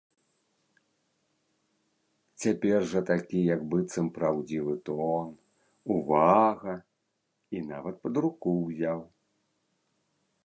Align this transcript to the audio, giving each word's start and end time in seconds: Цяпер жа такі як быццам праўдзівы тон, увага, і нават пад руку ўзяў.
Цяпер 2.45 2.79
жа 2.93 3.01
такі 3.09 3.39
як 3.53 3.61
быццам 3.73 4.07
праўдзівы 4.15 4.73
тон, 4.89 5.29
увага, 5.99 6.73
і 7.57 7.61
нават 7.71 7.95
пад 8.07 8.13
руку 8.27 8.47
ўзяў. 8.63 8.99